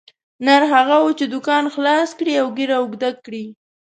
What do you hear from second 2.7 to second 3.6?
اوږده کړي.